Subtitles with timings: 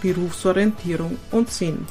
[0.00, 1.86] Berufsorientierung und Sinn.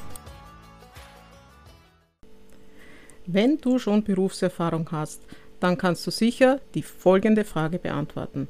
[3.25, 5.21] Wenn du schon Berufserfahrung hast,
[5.59, 8.47] dann kannst du sicher die folgende Frage beantworten.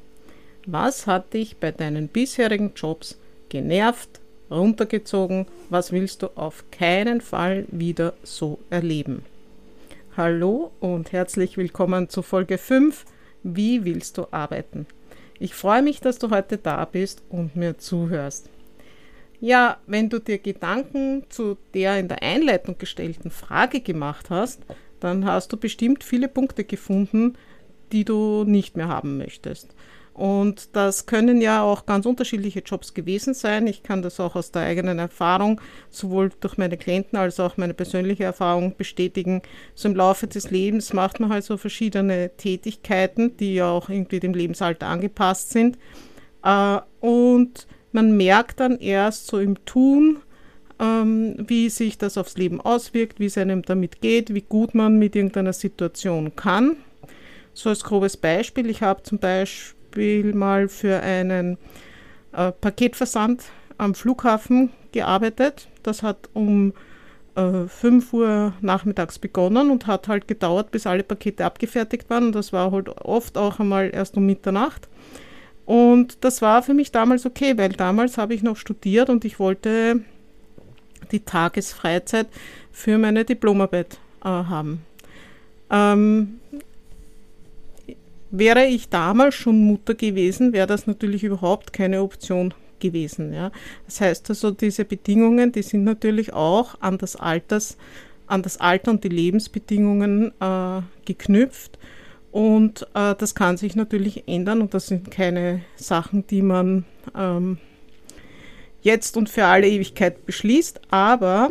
[0.66, 5.46] Was hat dich bei deinen bisherigen Jobs genervt, runtergezogen?
[5.68, 9.22] Was willst du auf keinen Fall wieder so erleben?
[10.16, 13.04] Hallo und herzlich willkommen zu Folge 5.
[13.42, 14.86] Wie willst du arbeiten?
[15.38, 18.50] Ich freue mich, dass du heute da bist und mir zuhörst.
[19.40, 24.62] Ja, wenn du dir Gedanken zu der in der Einleitung gestellten Frage gemacht hast,
[25.00, 27.36] dann hast du bestimmt viele Punkte gefunden,
[27.90, 29.74] die du nicht mehr haben möchtest.
[30.12, 33.66] Und das können ja auch ganz unterschiedliche Jobs gewesen sein.
[33.66, 37.72] Ich kann das auch aus der eigenen Erfahrung, sowohl durch meine Klienten als auch meine
[37.72, 39.40] persönliche Erfahrung bestätigen.
[39.74, 44.20] So im Laufe des Lebens macht man halt so verschiedene Tätigkeiten, die ja auch irgendwie
[44.20, 45.78] dem Lebensalter angepasst sind.
[46.44, 50.18] Äh, und man merkt dann erst so im Tun,
[50.78, 54.98] ähm, wie sich das aufs Leben auswirkt, wie es einem damit geht, wie gut man
[54.98, 56.76] mit irgendeiner Situation kann.
[57.52, 61.58] So als grobes Beispiel, ich habe zum Beispiel mal für einen
[62.32, 63.44] äh, Paketversand
[63.76, 65.68] am Flughafen gearbeitet.
[65.82, 66.72] Das hat um
[67.34, 72.26] äh, 5 Uhr nachmittags begonnen und hat halt gedauert, bis alle Pakete abgefertigt waren.
[72.26, 74.88] Und das war halt oft auch einmal erst um Mitternacht.
[75.66, 79.38] Und das war für mich damals okay, weil damals habe ich noch studiert und ich
[79.38, 80.00] wollte
[81.12, 82.28] die Tagesfreizeit
[82.72, 84.84] für meine Diplomarbeit äh, haben.
[85.70, 86.40] Ähm,
[88.30, 93.32] wäre ich damals schon Mutter gewesen, wäre das natürlich überhaupt keine Option gewesen.
[93.32, 93.52] Ja.
[93.86, 97.76] Das heißt also, diese Bedingungen, die sind natürlich auch an das Alters,
[98.26, 101.78] an das Alter und die Lebensbedingungen äh, geknüpft.
[102.32, 106.84] Und äh, das kann sich natürlich ändern und das sind keine Sachen, die man
[107.16, 107.58] ähm,
[108.82, 111.50] jetzt und für alle Ewigkeit beschließt, aber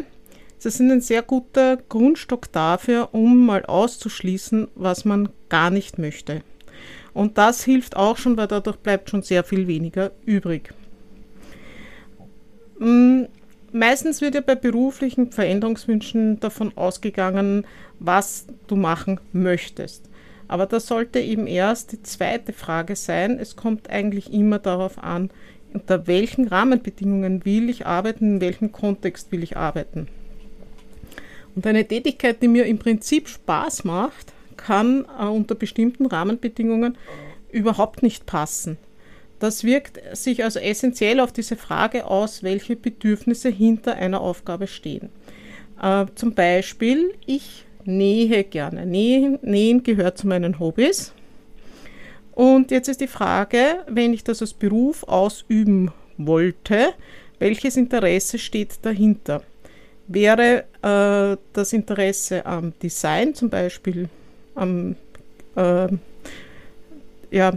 [0.57, 6.43] sie sind ein sehr guter Grundstock dafür, um mal auszuschließen, was man gar nicht möchte.
[7.13, 10.73] Und das hilft auch schon, weil dadurch bleibt schon sehr viel weniger übrig.
[12.79, 13.27] Hm,
[13.73, 17.65] meistens wird ja bei beruflichen Veränderungswünschen davon ausgegangen,
[17.99, 20.08] was du machen möchtest.
[20.49, 23.37] Aber das sollte eben erst die zweite Frage sein.
[23.39, 25.29] Es kommt eigentlich immer darauf an,
[25.73, 30.07] unter welchen Rahmenbedingungen will ich arbeiten, in welchem Kontext will ich arbeiten.
[31.55, 36.97] Und eine Tätigkeit, die mir im Prinzip Spaß macht, kann äh, unter bestimmten Rahmenbedingungen
[37.51, 38.77] überhaupt nicht passen.
[39.37, 45.09] Das wirkt sich also essentiell auf diese Frage aus, welche Bedürfnisse hinter einer Aufgabe stehen.
[45.79, 47.65] Äh, zum Beispiel, ich
[47.97, 48.85] nähe gerne.
[48.85, 51.13] Nähen, Nähen gehört zu meinen Hobbys.
[52.31, 56.93] Und jetzt ist die Frage, wenn ich das als Beruf ausüben wollte,
[57.39, 59.43] welches Interesse steht dahinter?
[60.07, 64.09] Wäre äh, das Interesse am Design zum Beispiel,
[64.55, 64.95] am,
[65.55, 65.87] äh,
[67.31, 67.53] ja,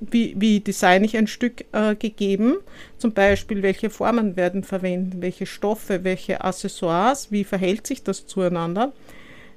[0.00, 2.56] wie, wie design ich ein Stück äh, gegeben?
[2.98, 8.92] Zum Beispiel, welche Formen werden verwendet, welche Stoffe, welche Accessoires, wie verhält sich das zueinander?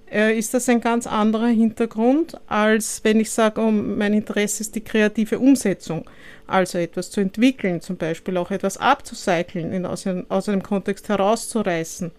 [0.09, 4.75] Äh, ist das ein ganz anderer Hintergrund, als wenn ich sage, oh, mein Interesse ist
[4.75, 6.05] die kreative Umsetzung.
[6.45, 12.11] Also etwas zu entwickeln, zum Beispiel auch etwas abzucyceln, aus, einem, aus einem Kontext herauszureißen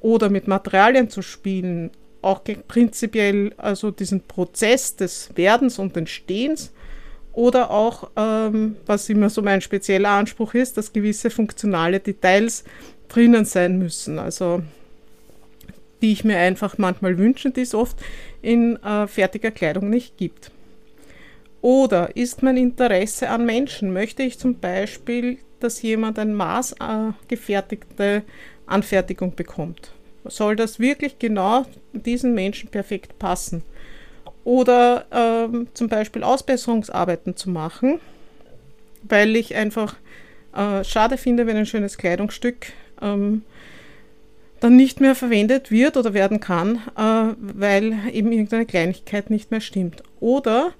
[0.00, 1.90] oder mit Materialien zu spielen,
[2.22, 6.72] auch prinzipiell also diesen Prozess des Werdens und Entstehens
[7.32, 12.62] oder auch, ähm, was immer so mein spezieller Anspruch ist, dass gewisse funktionale Details
[13.08, 14.20] drinnen sein müssen.
[14.20, 14.62] Also
[16.02, 17.96] die ich mir einfach manchmal wünsche, die es oft
[18.42, 20.50] in äh, fertiger Kleidung nicht gibt.
[21.62, 23.92] Oder ist mein Interesse an Menschen?
[23.92, 28.24] Möchte ich zum Beispiel, dass jemand ein maßgefertigte
[28.66, 29.92] Anfertigung bekommt?
[30.24, 33.62] Soll das wirklich genau diesen Menschen perfekt passen?
[34.44, 38.00] Oder ähm, zum Beispiel Ausbesserungsarbeiten zu machen,
[39.04, 39.94] weil ich einfach
[40.56, 43.42] äh, schade finde, wenn ein schönes Kleidungsstück ähm,
[44.62, 49.60] dann nicht mehr verwendet wird oder werden kann, äh, weil eben irgendeine Kleinigkeit nicht mehr
[49.60, 50.04] stimmt.
[50.20, 50.72] Oder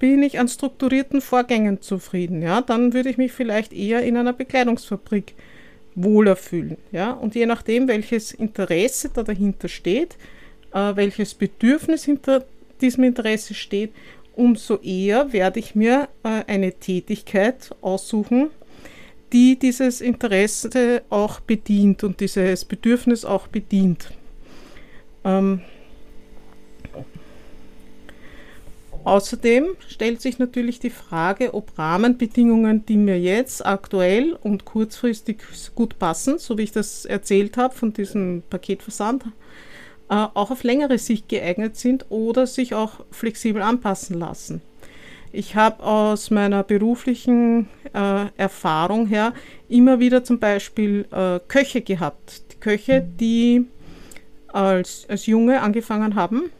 [0.00, 4.32] bin ich an strukturierten Vorgängen zufrieden, ja, dann würde ich mich vielleicht eher in einer
[4.32, 5.34] Bekleidungsfabrik
[5.94, 6.76] wohler fühlen.
[6.90, 7.12] Ja?
[7.12, 10.16] Und je nachdem, welches Interesse da dahinter steht,
[10.74, 12.44] äh, welches Bedürfnis hinter
[12.80, 13.92] diesem Interesse steht,
[14.34, 18.50] umso eher werde ich mir äh, eine Tätigkeit aussuchen,
[19.32, 24.10] die dieses Interesse auch bedient und dieses Bedürfnis auch bedient.
[25.24, 25.60] Ähm,
[29.04, 35.38] Außerdem stellt sich natürlich die Frage, ob Rahmenbedingungen, die mir jetzt aktuell und kurzfristig
[35.74, 39.24] gut passen, so wie ich das erzählt habe von diesem Paketversand,
[40.10, 44.60] äh, auch auf längere Sicht geeignet sind oder sich auch flexibel anpassen lassen.
[45.32, 49.32] Ich habe aus meiner beruflichen äh, Erfahrung her
[49.68, 52.42] immer wieder zum Beispiel äh, Köche gehabt.
[52.52, 53.66] Die Köche, die
[54.48, 56.50] als, als Junge angefangen haben,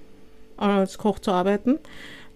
[0.56, 1.78] als Koch zu arbeiten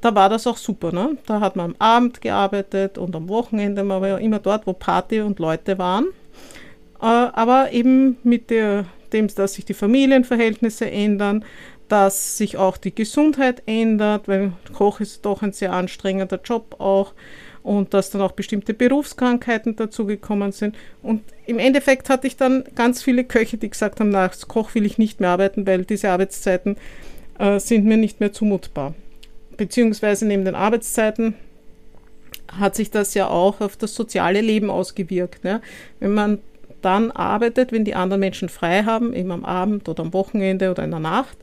[0.04, 0.92] da war das auch super.
[0.92, 1.16] Ne?
[1.24, 4.74] Da hat man am Abend gearbeitet und am Wochenende, man war ja immer dort, wo
[4.74, 6.08] Party und Leute waren.
[7.00, 8.84] Äh, aber eben mit der,
[9.14, 11.42] dem, dass sich die Familienverhältnisse ändern,
[11.88, 17.12] dass sich auch die Gesundheit ändert, weil Koch ist doch ein sehr anstrengender Job auch
[17.62, 20.76] und dass dann auch bestimmte Berufskrankheiten dazugekommen sind.
[21.02, 24.84] Und im Endeffekt hatte ich dann ganz viele Köche, die gesagt haben, nach Koch will
[24.84, 26.76] ich nicht mehr arbeiten, weil diese Arbeitszeiten
[27.38, 28.94] äh, sind mir nicht mehr zumutbar
[29.56, 31.34] beziehungsweise neben den Arbeitszeiten
[32.48, 35.44] hat sich das ja auch auf das soziale Leben ausgewirkt.
[35.44, 35.60] Ne?
[36.00, 36.38] Wenn man
[36.82, 40.84] dann arbeitet, wenn die anderen Menschen frei haben, eben am Abend oder am Wochenende oder
[40.84, 41.38] in der Nacht,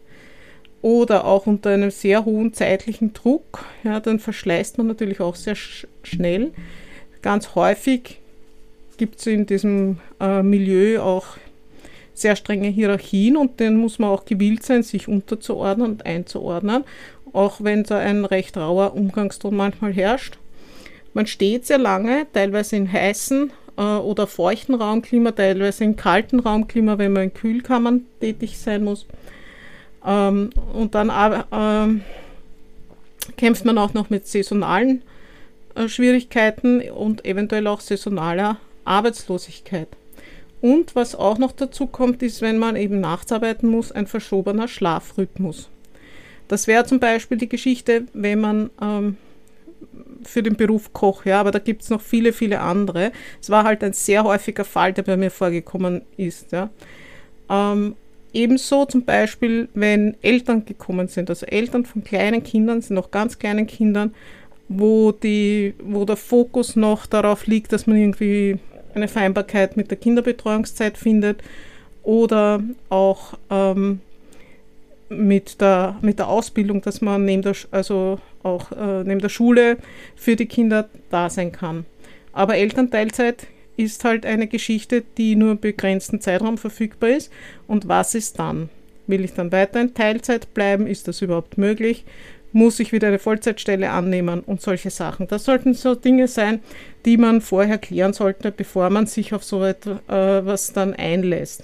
[0.82, 5.56] oder auch unter einem sehr hohen zeitlichen Druck, ja, dann verschleißt man natürlich auch sehr
[5.56, 6.52] sch schnell.
[7.22, 8.20] Ganz häufig
[8.98, 11.38] gibt es in diesem äh, Milieu auch
[12.14, 16.84] sehr strenge Hierarchien und denen muss man auch gewillt sein, sich unterzuordnen und einzuordnen
[17.34, 20.38] auch wenn da ein recht rauer Umgangston manchmal herrscht.
[21.14, 26.98] Man steht sehr lange, teilweise in heißen äh, oder feuchten Raumklima, teilweise in kalten Raumklima,
[26.98, 29.06] wenn man in Kühlkammern tätig sein muss.
[30.06, 32.02] Ähm, und dann äh,
[33.38, 35.04] kämpft man auch noch mit saisonalen
[35.76, 39.88] äh, Schwierigkeiten und eventuell auch saisonaler Arbeitslosigkeit.
[40.62, 44.68] Und was auch noch dazu kommt, ist, wenn man eben nachts arbeiten muss, ein verschobener
[44.68, 45.70] Schlafrhythmus.
[46.48, 49.18] Das wäre zum Beispiel die Geschichte, wenn man ähm,
[50.24, 53.12] für den Beruf Koch, ja, aber da gibt es noch viele, viele andere.
[53.42, 56.52] Es war halt ein sehr häufiger Fall, der bei mir vorgekommen ist.
[56.52, 56.70] Ja.
[57.50, 57.96] Ähm,
[58.34, 63.40] ebenso zum Beispiel, wenn Eltern gekommen sind, also Eltern von kleinen Kindern, sind noch ganz
[63.40, 64.14] kleinen Kindern,
[64.70, 68.58] wo, die, wo der Fokus noch darauf liegt, dass man irgendwie
[68.94, 71.42] eine Vereinbarkeit mit der Kinderbetreuungszeit findet
[72.04, 74.00] oder auch ähm,
[75.10, 79.78] mit der, mit der Ausbildung, dass man neben der, also auch äh, neben der Schule
[80.16, 81.86] für die Kinder da sein kann.
[82.34, 83.48] Aber Elternteilzeit
[83.78, 87.32] ist halt eine Geschichte, die nur im begrenzten Zeitraum verfügbar ist.
[87.68, 88.70] Und was ist dann?
[89.08, 90.88] Will ich dann weiter in Teilzeit bleiben?
[90.88, 92.06] Ist das überhaupt möglich?
[92.54, 95.28] Muss ich wieder eine Vollzeitstelle annehmen und solche Sachen?
[95.28, 96.60] Das sollten so Dinge sein,
[97.06, 101.64] die man vorher klären sollte, bevor man sich auf so etwas äh, dann einlässt.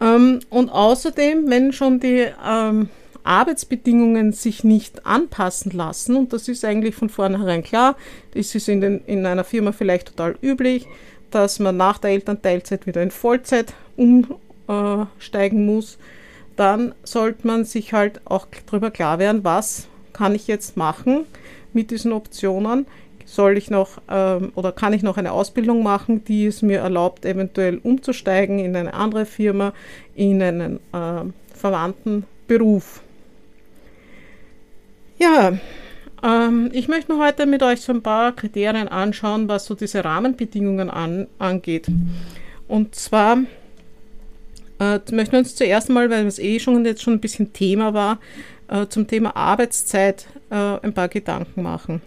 [0.00, 2.88] Ähm, und außerdem, wenn schon die ähm,
[3.24, 7.96] Arbeitsbedingungen sich nicht anpassen lassen, und das ist eigentlich von vornherein klar,
[8.34, 10.86] das ist in, den, in einer Firma vielleicht total üblich,
[11.30, 15.98] dass man nach der Elternteilzeit wieder in Vollzeit umsteigen muss,
[16.56, 21.24] dann sollte man sich halt auch darüber klar werden, was kann ich jetzt machen
[21.72, 22.86] mit diesen Optionen?
[23.24, 27.24] Soll ich noch ähm, oder kann ich noch eine Ausbildung machen, die es mir erlaubt,
[27.24, 29.72] eventuell umzusteigen in eine andere Firma,
[30.14, 31.24] in einen äh,
[31.54, 33.00] verwandten Beruf.
[35.18, 35.52] Ja,
[36.22, 40.90] ähm, ich möchte heute mit euch so ein paar Kriterien anschauen, was so diese Rahmenbedingungen
[40.90, 41.86] an, angeht.
[42.68, 43.38] Und zwar
[44.78, 47.94] äh, möchten wir uns zuerst mal, weil es eh schon jetzt schon ein bisschen Thema
[47.94, 48.18] war,
[48.68, 52.02] äh, zum Thema Arbeitszeit äh, ein paar Gedanken machen.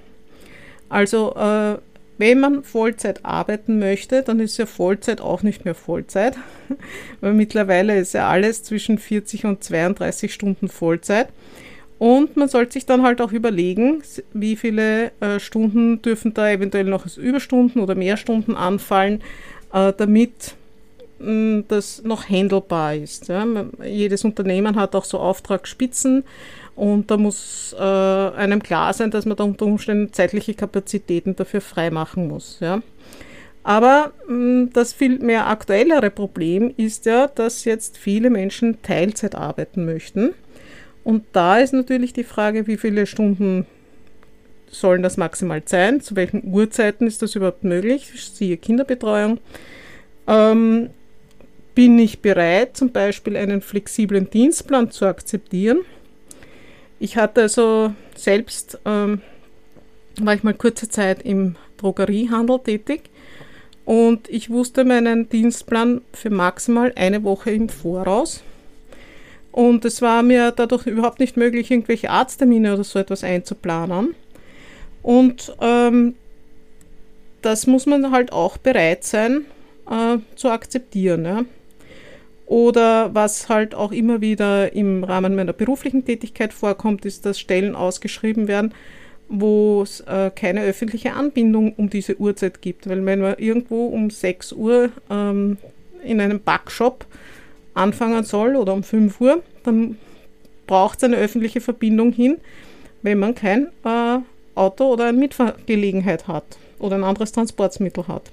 [0.90, 1.78] Also äh,
[2.18, 6.38] wenn man Vollzeit arbeiten möchte, dann ist ja Vollzeit auch nicht mehr Vollzeit,
[7.22, 11.28] weil mittlerweile ist ja alles zwischen 40 und 32 Stunden Vollzeit.
[11.98, 16.86] Und man sollte sich dann halt auch überlegen, wie viele äh, Stunden dürfen da eventuell
[16.86, 19.22] noch als Überstunden oder mehr Stunden anfallen,
[19.74, 20.56] äh, damit
[21.20, 23.30] mh, hm, das noch handelbar ist.
[23.30, 23.46] Ja.
[23.84, 26.26] Jedes Unternehmen hat auch so Auftragsspitzen
[26.76, 31.62] und da muss äh, einem klar sein, dass man da unter Umständen zeitliche Kapazitäten dafür
[31.62, 32.58] freimachen muss.
[32.60, 32.82] Ja.
[33.64, 39.34] Aber mh, hm, das viel mehr aktuellere Problem ist ja, dass jetzt viele Menschen Teilzeit
[39.34, 40.34] arbeiten möchten.
[41.06, 43.68] Und da ist natürlich die Frage, wie viele Stunden
[44.68, 46.02] sollen das maximal sein?
[46.02, 48.12] Zu welchen Uhrzeiten ist das überhaupt möglich?
[48.34, 49.40] Siehe Kinderbetreuung.
[50.28, 50.90] Ähm,
[51.76, 55.82] bin ich bereit, zum Beispiel einen flexiblen Dienstplan zu akzeptieren?
[57.00, 59.22] Ich hatte also selbst, ähm,
[60.22, 63.12] war ich mal kurze Zeit im Drogeriehandel tätig
[63.84, 68.42] und ich wusste meinen Dienstplan für maximal eine Woche im Voraus.
[69.56, 74.14] Und es war mir dadurch überhaupt nicht möglich, irgendwelche Arzttermine oder so etwas einzuplanen.
[75.02, 76.16] Und ähm,
[77.42, 79.46] das muss man halt auch bereit sein
[79.90, 81.24] äh, zu akzeptieren.
[81.24, 81.46] Ja.
[82.48, 87.78] Oder was halt auch immer wieder im Rahmen meiner beruflichen Tätigkeit vorkommt, ist, dass Stellen
[87.78, 88.74] ausgeschrieben werden,
[89.30, 92.90] wo es äh, keine öffentliche Anbindung um diese Uhrzeit gibt.
[92.90, 95.56] Weil wenn man irgendwo um 6 Uhr ähm,
[96.04, 97.06] in einem Backshop
[97.76, 99.98] anfangen soll oder um 5 Uhr, dann
[100.66, 102.38] braucht es eine öffentliche Verbindung hin,
[103.04, 104.18] wenn man kein äh,
[104.56, 106.46] Auto oder eine Mitfahrgelegenheit hat
[106.80, 108.32] oder ein anderes Transportmittel hat.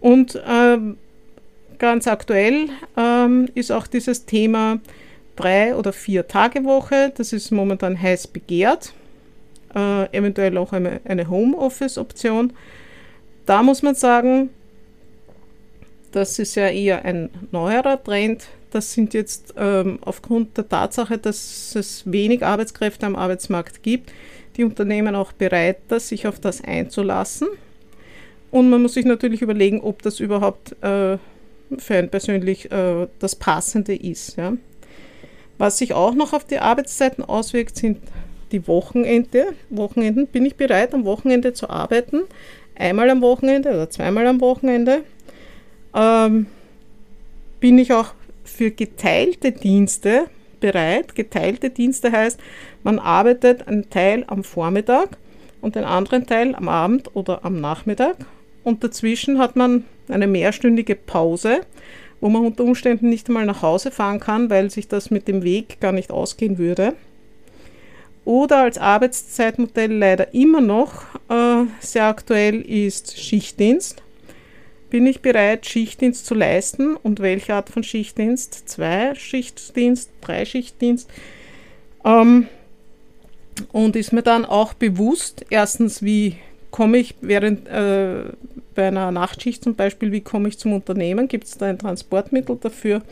[0.00, 0.96] Und ähm,
[1.78, 4.80] ganz aktuell ähm, ist auch dieses Thema
[5.36, 7.12] drei oder vier Tage Woche.
[7.16, 8.92] Das ist momentan heiß begehrt.
[9.74, 12.52] Äh, eventuell auch eine, eine Homeoffice-Option.
[13.44, 14.50] Da muss man sagen,
[16.16, 18.46] das ist ja eher ein neuerer Trend.
[18.70, 24.12] Das sind jetzt ähm, aufgrund der Tatsache, dass es wenig Arbeitskräfte am Arbeitsmarkt gibt,
[24.56, 27.48] die Unternehmen auch bereit, sich auf das einzulassen.
[28.50, 31.18] Und man muss sich natürlich überlegen, ob das überhaupt äh,
[31.76, 34.38] für einen persönlich äh, das Passende ist.
[34.38, 34.54] Ja.
[35.58, 37.98] Was sich auch noch auf die Arbeitszeiten auswirkt, sind
[38.52, 39.48] die Wochenende.
[39.68, 42.22] Wochenenden bin ich bereit, am Wochenende zu arbeiten.
[42.74, 45.02] Einmal am Wochenende oder zweimal am Wochenende.
[45.96, 46.46] Ähm,
[47.58, 48.12] bin ich auch
[48.44, 50.26] für geteilte Dienste
[50.60, 51.14] bereit.
[51.14, 52.38] Geteilte Dienste heißt,
[52.84, 55.16] man arbeitet einen Teil am Vormittag
[55.60, 58.16] und den anderen Teil am Abend oder am Nachmittag.
[58.62, 61.60] Und dazwischen hat man eine mehrstündige Pause,
[62.20, 65.42] wo man unter Umständen nicht einmal nach Hause fahren kann, weil sich das mit dem
[65.42, 66.94] Weg gar nicht ausgehen würde.
[68.24, 74.02] Oder als Arbeitszeitmodell leider immer noch äh, sehr aktuell ist Schichtdienst.
[74.96, 78.66] Bin ich bereit, Schichtdienst zu leisten und welche Art von Schichtdienst?
[78.66, 81.10] Zwei Schichtdienst, drei Schichtdienst.
[82.02, 82.46] Ähm,
[83.72, 86.36] und ist mir dann auch bewusst, erstens, wie
[86.70, 88.22] komme ich während äh,
[88.74, 91.28] bei einer Nachtschicht zum Beispiel, wie komme ich zum Unternehmen?
[91.28, 93.02] Gibt es da ein Transportmittel dafür?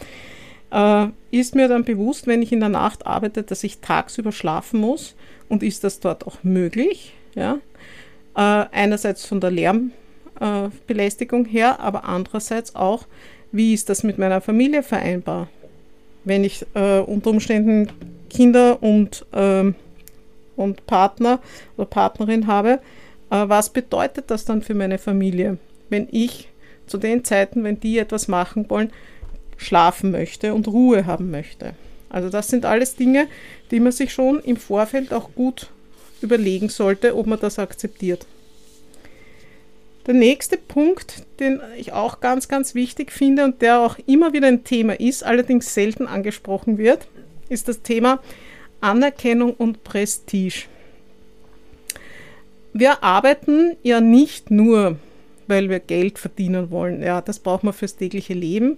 [0.70, 4.80] Äh, ist mir dann bewusst, wenn ich in der Nacht arbeite, dass ich tagsüber schlafen
[4.80, 5.16] muss
[5.50, 7.12] und ist das dort auch möglich?
[7.34, 7.58] Ja?
[8.34, 9.50] Äh, einerseits von der
[10.40, 13.06] Lärmbelästigung her, aber andererseits auch,
[13.52, 15.48] wie ist das mit meiner Familie vereinbar?
[16.24, 17.88] Wenn ich äh, unter Umständen
[18.30, 19.74] Kinder und, ähm,
[20.56, 21.40] und Partner
[21.76, 22.80] oder Partnerin habe,
[23.30, 26.48] äh, was bedeutet das dann für meine Familie, wenn ich
[26.86, 28.90] zu den Zeiten, wenn die etwas machen wollen,
[29.56, 31.74] schlafen möchte und Ruhe haben möchte?
[32.08, 33.28] Also das sind alles Dinge,
[33.70, 35.68] die man sich schon im Vorfeld auch gut
[36.20, 38.26] überlegen sollte, ob man das akzeptiert.
[40.06, 44.48] Der nächste Punkt, den ich auch ganz, ganz wichtig finde und der auch immer wieder
[44.48, 47.06] ein Thema ist, allerdings selten angesprochen wird,
[47.48, 48.20] ist das Thema
[48.80, 50.64] Anerkennung und Prestige
[52.74, 54.96] wir arbeiten ja nicht nur,
[55.46, 57.02] weil wir Geld verdienen wollen.
[57.02, 58.76] Ja, das brauchen wir fürs tägliche Leben.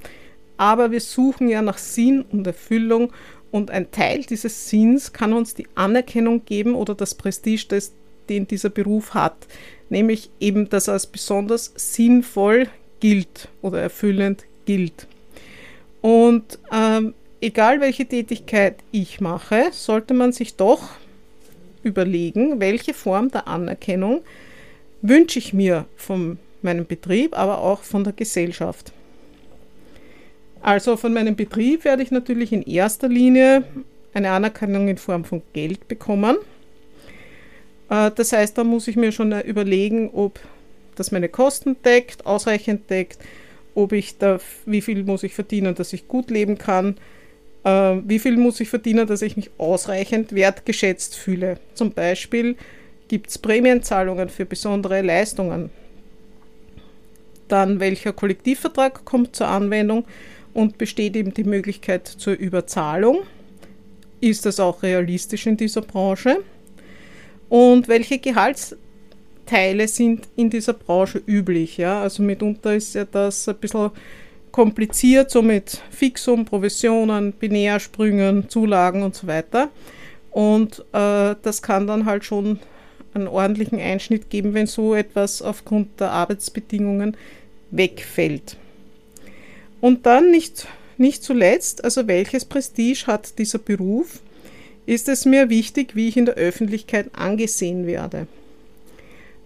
[0.58, 3.12] Aber wir suchen ja nach Sinn und Erfüllung
[3.50, 7.92] und ein Teil dieses Sinns kann uns die Anerkennung geben oder das Prestige, das,
[8.28, 9.34] den dieser Beruf hat.
[9.88, 12.68] Nämlich eben, dass als besonders sinnvoll
[13.00, 15.06] gilt oder erfüllend gilt.
[16.00, 20.90] Und ähm, egal welche Tätigkeit ich mache, sollte man sich doch
[21.82, 24.22] überlegen, welche Form der Anerkennung
[25.02, 28.92] wünsche ich mir von meinem Betrieb, aber auch von der Gesellschaft.
[30.60, 33.62] Also von meinem Betrieb werde ich natürlich in erster Linie
[34.14, 36.36] eine Anerkennung in Form von Geld bekommen.
[37.90, 40.40] Äh, das heißt, da muss ich mir schon überlegen, ob
[40.96, 43.18] das meine Kosten deckt, ausreichend deckt,
[43.74, 46.96] ob ich da, wie viel muss ich verdienen, dass ich gut leben kann,
[47.64, 51.58] äh, wie viel muss ich verdienen, dass ich mich ausreichend wertgeschätzt fühle.
[51.74, 52.56] Zum Beispiel
[53.08, 55.70] gibt es Prämienzahlungen für besondere Leistungen.
[57.48, 60.04] Dann welcher Kollektivvertrag kommt zur Anwendung
[60.52, 63.20] und besteht eben die Möglichkeit zur Überzahlung.
[64.20, 66.38] Ist das auch realistisch in dieser Branche?
[67.48, 71.76] Und welche Gehaltsteile sind in dieser Branche üblich?
[71.76, 72.02] Ja?
[72.02, 73.90] Also mitunter ist ja das ein bisschen
[74.50, 79.68] kompliziert, so mit Fixum, Provisionen, Binärsprüngen, Zulagen und so weiter.
[80.30, 82.58] Und äh, das kann dann halt schon
[83.14, 87.16] einen ordentlichen Einschnitt geben, wenn so etwas aufgrund der Arbeitsbedingungen
[87.70, 88.56] wegfällt.
[89.80, 94.20] Und dann nicht, nicht zuletzt, also welches Prestige hat dieser Beruf?
[94.86, 98.28] Ist es mir wichtig, wie ich in der Öffentlichkeit angesehen werde?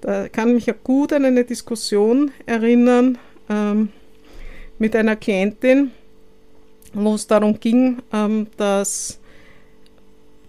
[0.02, 3.18] Da kann mich ja gut an eine Diskussion erinnern
[3.48, 3.88] ähm,
[4.78, 5.90] mit einer Klientin,
[6.92, 9.18] wo es darum ging, ähm, dass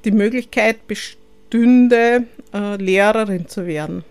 [0.03, 4.03] die Möglichkeit bestünde, äh, Lehrerin zu werden.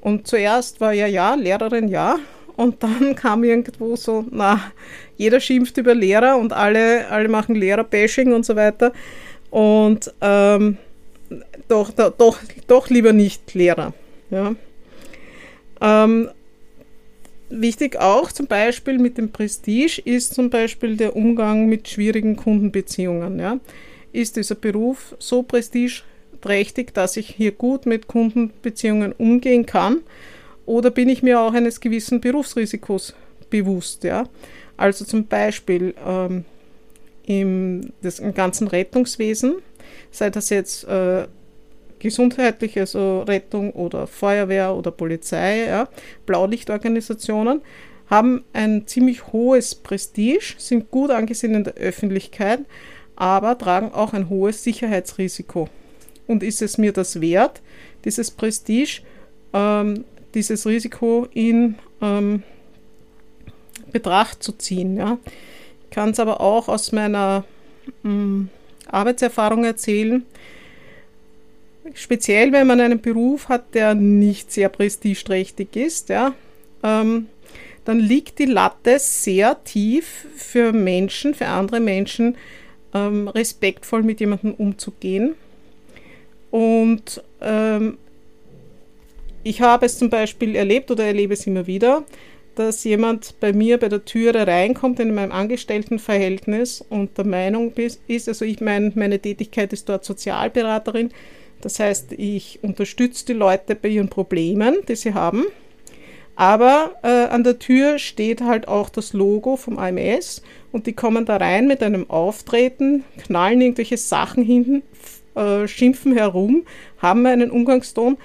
[0.00, 2.18] Und zuerst war ja, ja, Lehrerin, ja.
[2.56, 4.72] Und dann kam irgendwo so, na,
[5.16, 8.92] jeder schimpft über Lehrer und alle, alle machen Lehrerbashing und so weiter.
[9.50, 10.78] Und ähm,
[11.68, 13.92] doch, doch, doch lieber nicht Lehrer.
[14.30, 14.54] Ja.
[15.80, 16.28] Ähm,
[17.48, 23.38] wichtig auch zum Beispiel mit dem Prestige ist zum Beispiel der Umgang mit schwierigen Kundenbeziehungen.
[23.38, 23.58] Ja.
[24.12, 29.98] Ist dieser Beruf so prestigeträchtig, dass ich hier gut mit Kundenbeziehungen umgehen kann?
[30.66, 33.14] Oder bin ich mir auch eines gewissen Berufsrisikos
[33.48, 34.04] bewusst?
[34.04, 34.24] Ja?
[34.76, 36.44] Also zum Beispiel ähm,
[37.30, 39.62] im, das, im ganzen Rettungswesen,
[40.10, 41.28] sei das jetzt äh,
[42.00, 45.88] gesundheitliche also Rettung oder Feuerwehr oder Polizei, ja,
[46.26, 47.60] Blaulichtorganisationen,
[48.08, 52.60] haben ein ziemlich hohes Prestige, sind gut angesehen in der Öffentlichkeit,
[53.14, 55.68] aber tragen auch ein hohes Sicherheitsrisiko.
[56.26, 57.62] Und ist es mir das wert,
[58.04, 59.02] dieses Prestige,
[59.52, 62.42] ähm, dieses Risiko in ähm,
[63.92, 64.96] Betracht zu ziehen?
[64.96, 65.18] Ja?
[65.90, 67.44] Kann es aber auch aus meiner
[68.04, 68.48] ähm,
[68.86, 70.24] Arbeitserfahrung erzählen.
[71.94, 76.34] Speziell, wenn man einen Beruf hat, der nicht sehr prestigeträchtig ist, ja,
[76.82, 77.26] ähm,
[77.84, 82.36] dann liegt die Latte sehr tief für Menschen, für andere Menschen,
[82.94, 85.34] ähm, respektvoll mit jemandem umzugehen.
[86.50, 87.98] Und ähm,
[89.42, 92.04] ich habe es zum Beispiel erlebt oder erlebe es immer wieder,
[92.60, 98.28] dass jemand bei mir bei der Türe reinkommt in meinem Angestelltenverhältnis und der Meinung ist,
[98.28, 101.10] also ich meine, meine Tätigkeit ist dort Sozialberaterin,
[101.62, 105.46] das heißt, ich unterstütze die Leute bei ihren Problemen, die sie haben.
[106.36, 111.24] Aber äh, an der Tür steht halt auch das Logo vom AMS und die kommen
[111.24, 114.82] da rein mit einem Auftreten, knallen irgendwelche Sachen hinten,
[115.34, 116.64] äh, schimpfen herum,
[116.98, 118.18] haben einen Umgangston,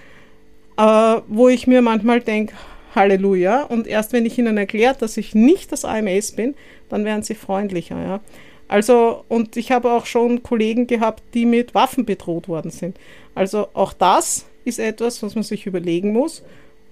[0.78, 2.54] äh, wo ich mir manchmal denke,
[2.95, 3.63] Halleluja.
[3.63, 6.55] Und erst wenn ich ihnen erkläre, dass ich nicht das AMS bin,
[6.89, 8.01] dann werden sie freundlicher.
[8.01, 8.19] Ja.
[8.67, 12.97] Also, und ich habe auch schon Kollegen gehabt, die mit Waffen bedroht worden sind.
[13.36, 16.43] Also auch das ist etwas, was man sich überlegen muss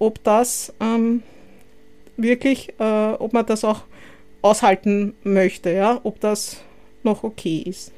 [0.03, 1.23] ob das ähm,
[2.17, 3.81] wirklich, äh, ob man das auch
[4.41, 6.57] aushalten möchte, ja, ob das
[7.03, 7.91] noch okay ist.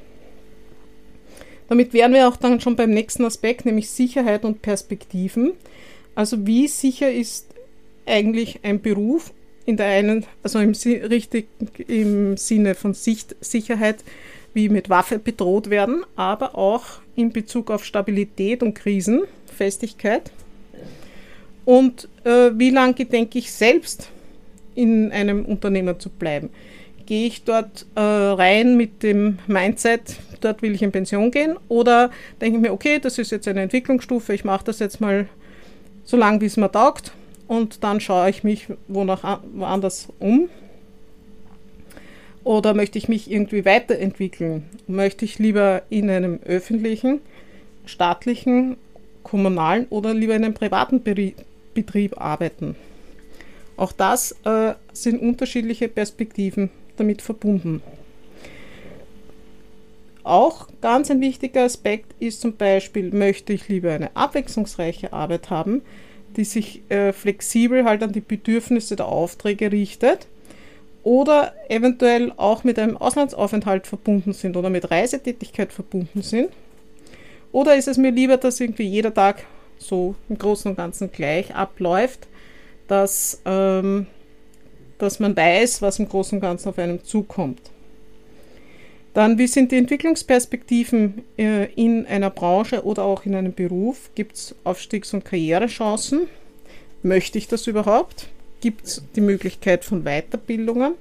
[1.68, 5.52] Damit wären wir auch dann schon beim nächsten Aspekt, nämlich Sicherheit und Perspektiven.
[6.14, 7.48] Also wie sicher ist
[8.06, 9.32] eigentlich ein Beruf
[9.66, 11.48] in der einen, also im, richtig,
[11.88, 13.96] im Sinne von Sicht, Sicherheit,
[14.54, 16.84] wie mit Waffe bedroht werden, aber auch
[17.16, 20.30] in Bezug auf Stabilität und Krisenfestigkeit.
[21.64, 24.08] Und äh, wie lange gedenke ich selbst
[24.76, 26.50] in einem Unternehmen zu bleiben?
[27.06, 31.56] Gehe ich dort äh, rein mit dem Mindset, dort will ich in Pension gehen?
[31.68, 35.28] Oder denke ich mir, okay, das ist jetzt eine Entwicklungsstufe, ich mache das jetzt mal
[36.04, 37.12] so lange, wie es mir taugt
[37.48, 40.48] und dann schaue ich mich wonach, woanders um?
[42.44, 44.64] Oder möchte ich mich irgendwie weiterentwickeln?
[44.86, 47.20] Möchte ich lieber in einem öffentlichen,
[47.86, 48.76] staatlichen,
[49.26, 52.76] kommunalen oder lieber in einem privaten Betrieb arbeiten.
[53.76, 57.82] Auch das äh, sind unterschiedliche Perspektiven damit verbunden.
[60.22, 65.82] Auch ganz ein wichtiger Aspekt ist zum Beispiel, möchte ich lieber eine abwechslungsreiche Arbeit haben,
[66.36, 70.26] die sich äh, flexibel halt an die Bedürfnisse der Aufträge richtet
[71.02, 76.50] oder eventuell auch mit einem Auslandsaufenthalt verbunden sind oder mit Reisetätigkeit verbunden sind.
[77.52, 79.44] Oder ist es mir lieber, dass irgendwie jeder Tag
[79.78, 82.26] so im Großen und Ganzen gleich abläuft,
[82.88, 84.06] dass, ähm,
[84.98, 87.60] dass man weiß, was im Großen und Ganzen auf einem zukommt.
[89.16, 94.10] Dann, wie sind die Entwicklungsperspektiven äh, in einer Branche oder auch in einem Beruf?
[94.14, 96.28] Gibt es Aufstiegs- und Karrierechancen?
[97.02, 98.28] Möchte ich das überhaupt?
[98.60, 100.96] Gibt es die Möglichkeit von Weiterbildungen?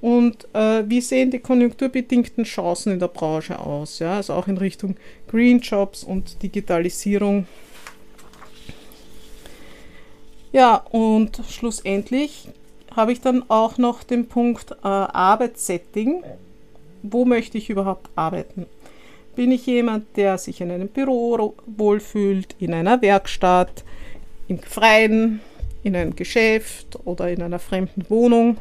[0.00, 3.98] Und äh, wie sehen die konjunkturbedingten Chancen in der Branche aus?
[3.98, 4.16] Ja?
[4.16, 4.96] Also auch in Richtung
[5.28, 7.46] Green Jobs und Digitalisierung
[10.52, 12.48] ja, und schlussendlich
[12.94, 16.24] habe ich dann auch noch den Punkt äh, Arbeitssetting.
[17.10, 18.66] Wo möchte ich überhaupt arbeiten?
[19.34, 23.84] Bin ich jemand, der sich in einem Büro wohlfühlt, in einer Werkstatt,
[24.48, 25.40] im Freien,
[25.82, 28.56] in einem Geschäft oder in einer fremden Wohnung?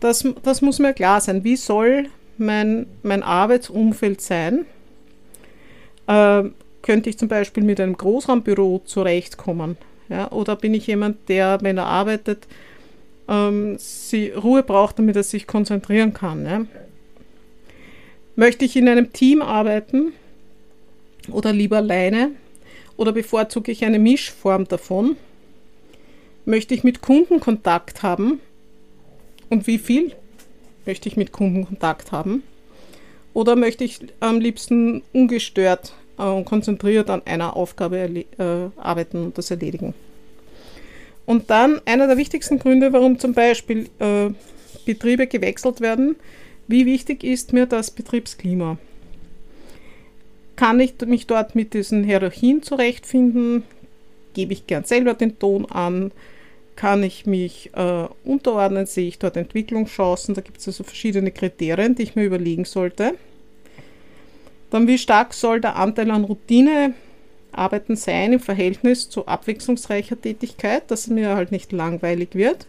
[0.00, 1.44] Das, das muss mir klar sein.
[1.44, 2.06] Wie soll
[2.38, 4.66] mein, mein Arbeitsumfeld sein?
[6.08, 6.44] Äh,
[6.82, 9.76] könnte ich zum Beispiel mit einem Großraumbüro zurechtkommen?
[10.08, 10.30] Ja?
[10.32, 12.46] Oder bin ich jemand, der, wenn er arbeitet,
[13.28, 16.44] ähm, sie Ruhe braucht, damit er sich konzentrieren kann?
[16.44, 16.64] Ja?
[18.34, 20.12] Möchte ich in einem Team arbeiten
[21.30, 22.30] oder lieber alleine?
[22.96, 25.16] Oder bevorzuge ich eine Mischform davon?
[26.44, 28.40] Möchte ich mit Kunden Kontakt haben?
[29.48, 30.12] Und wie viel
[30.86, 32.42] möchte ich mit Kunden Kontakt haben?
[33.34, 38.24] Oder möchte ich am liebsten ungestört äh, und konzentriert an einer Aufgabe äh,
[38.76, 39.94] arbeiten und das erledigen?
[41.24, 44.30] Und dann einer der wichtigsten Gründe, warum zum Beispiel äh,
[44.84, 46.16] Betriebe gewechselt werden,
[46.72, 48.78] wie wichtig ist mir das Betriebsklima?
[50.56, 53.62] Kann ich mich dort mit diesen Hierarchien zurechtfinden?
[54.34, 56.12] Gebe ich gern selber den Ton an?
[56.74, 58.86] Kann ich mich äh, unterordnen?
[58.86, 60.34] Sehe ich dort Entwicklungschancen?
[60.34, 63.14] Da gibt es also verschiedene Kriterien, die ich mir überlegen sollte.
[64.70, 71.02] Dann, wie stark soll der Anteil an Routinearbeiten sein im Verhältnis zu abwechslungsreicher Tätigkeit, dass
[71.02, 72.66] es mir halt nicht langweilig wird?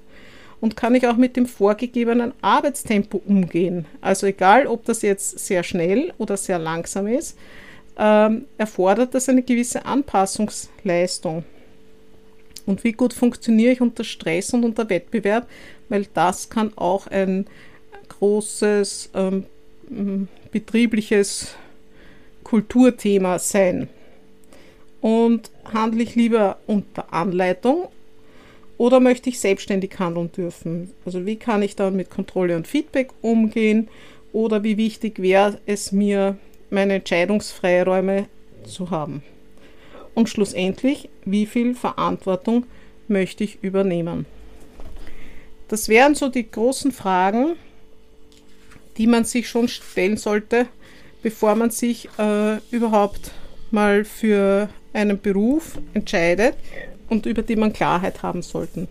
[0.63, 3.85] Und kann ich auch mit dem vorgegebenen Arbeitstempo umgehen.
[3.99, 7.37] Also egal, ob das jetzt sehr schnell oder sehr langsam ist,
[7.97, 11.43] ähm, erfordert das eine gewisse Anpassungsleistung.
[12.65, 15.49] Und wie gut funktioniere ich unter Stress und unter Wettbewerb,
[15.89, 17.45] weil das kann auch ein
[18.07, 21.55] großes ähm, betriebliches
[22.45, 23.89] Kulturthema sein.
[25.01, 27.89] Und handle ich lieber unter Anleitung
[28.77, 30.91] oder möchte ich selbstständig handeln dürfen?
[31.05, 33.87] Also wie kann ich da mit Kontrolle und Feedback umgehen?
[34.31, 36.37] Oder wie wichtig wäre es mir,
[36.69, 38.25] meine Entscheidungsfreiräume
[38.65, 39.23] zu haben?
[40.15, 42.65] Und schlussendlich, wie viel Verantwortung
[43.07, 44.25] möchte ich übernehmen?
[45.67, 47.55] Das wären so die großen Fragen,
[48.97, 50.67] die man sich schon stellen sollte,
[51.21, 53.31] bevor man sich äh, überhaupt
[53.71, 56.55] mal für einen Beruf entscheidet
[57.13, 58.87] und über die man Klarheit haben sollten.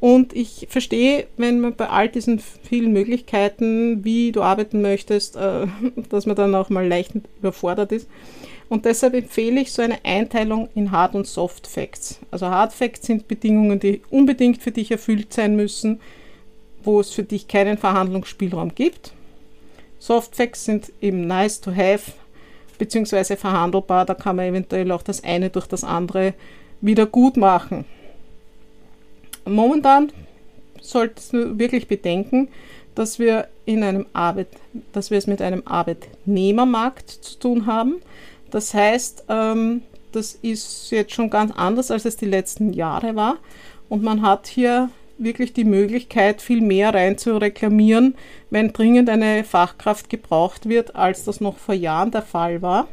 [0.00, 5.66] Und ich verstehe, wenn man bei all diesen vielen Möglichkeiten, wie du arbeiten möchtest, äh,
[6.08, 8.08] dass man dann auch mal leicht überfordert ist.
[8.68, 12.20] Und deshalb empfehle ich so eine Einteilung in Hard- und Soft Facts.
[12.30, 16.00] Also Hard Facts sind Bedingungen, die unbedingt für dich erfüllt sein müssen,
[16.84, 19.12] wo es für dich keinen Verhandlungsspielraum gibt.
[19.98, 22.12] Soft Facts sind eben nice to have,
[22.78, 24.04] beziehungsweise verhandelbar.
[24.04, 26.34] Da kann man eventuell auch das eine durch das andere
[26.80, 27.84] wieder gut machen.
[29.44, 30.12] Momentan
[30.80, 32.48] solltest du wirklich bedenken,
[32.94, 34.48] dass wir in einem Arbeit,
[34.92, 37.96] dass wir es mit einem Arbeitnehmermarkt zu tun haben.
[38.50, 43.36] Das heißt, ähm, das ist jetzt schon ganz anders, als es die letzten Jahre war.
[43.88, 48.14] Und man hat hier wirklich die Möglichkeit, viel mehr rein zu reklamieren,
[48.50, 52.88] wenn dringend eine Fachkraft gebraucht wird, als das noch vor Jahren der Fall war.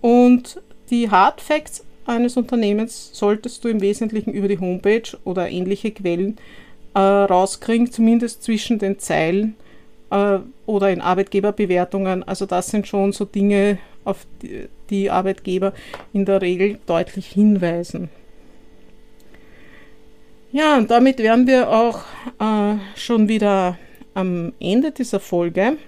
[0.00, 5.90] Und die Hard Facts eines Unternehmens solltest du im Wesentlichen über die Homepage oder ähnliche
[5.90, 6.36] Quellen
[6.94, 9.56] äh, rauskriegen, zumindest zwischen den Zeilen
[10.10, 12.22] äh, oder in Arbeitgeberbewertungen.
[12.22, 14.26] Also das sind schon so Dinge, auf
[14.90, 15.72] die, Arbeitgeber
[16.12, 18.10] in der Regel deutlich hinweisen.
[20.52, 22.00] Ja, und damit wären wir auch
[22.38, 23.76] äh, schon wieder
[24.12, 25.78] am Ende dieser Folge.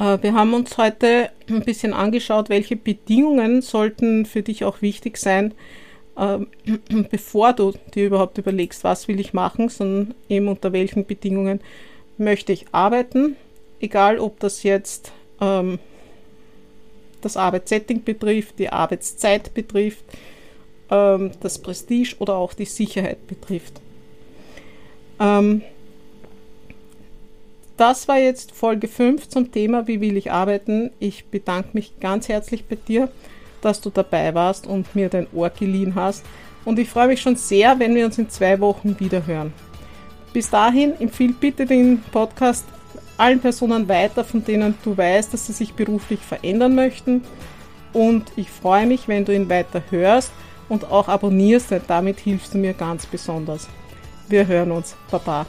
[0.00, 5.18] Äh, wir haben uns heute ein bisschen angeschaut, welche Bedingungen sollten für dich auch wichtig
[5.18, 5.54] sein,
[6.16, 6.48] ähm,
[7.10, 11.60] bevor du dir überhaupt überlegst, was will ich machen, sondern eben unter welchen Bedingungen
[12.16, 13.36] möchte ich arbeiten,
[13.80, 15.78] egal ob das jetzt ähm,
[17.20, 20.04] das Arbeitssetting betrifft, die Arbeitszeit betrifft,
[20.90, 23.80] ähm, das Prestige oder auch die Sicherheit betrifft.
[25.18, 25.62] Ähm,
[27.80, 30.90] das war jetzt Folge 5 zum Thema Wie will ich arbeiten.
[30.98, 33.08] Ich bedanke mich ganz herzlich bei dir,
[33.62, 36.22] dass du dabei warst und mir dein Ohr geliehen hast.
[36.66, 39.54] Und ich freue mich schon sehr, wenn wir uns in zwei Wochen wieder hören.
[40.34, 42.66] Bis dahin empfehle bitte den Podcast
[43.16, 47.24] allen Personen weiter, von denen du weißt, dass sie sich beruflich verändern möchten.
[47.94, 50.32] Und ich freue mich, wenn du ihn weiter hörst
[50.68, 53.68] und auch abonnierst, denn damit hilfst du mir ganz besonders.
[54.28, 54.96] Wir hören uns.
[55.10, 55.46] Baba.